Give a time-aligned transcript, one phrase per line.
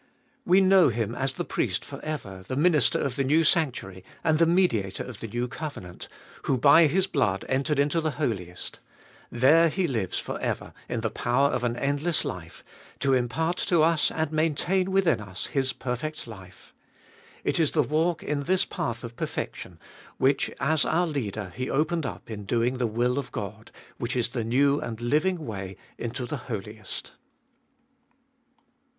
[0.47, 4.39] We know Him as the Priest for ever, the Minister of the new sanctuary, and
[4.39, 6.07] the Mediator of the new covenant,
[6.45, 8.79] who by His blood entered into the Holiest;
[9.31, 12.63] there He lives for ever, in the power of an endless life,
[12.99, 16.73] to impart to us and maintain within us His perfect life.
[17.43, 19.77] It is the walk in this path of perfection,
[20.17, 24.29] which as our Leader He opened up in doing the will of God, which is
[24.29, 27.11] the new and living way into the Holiest.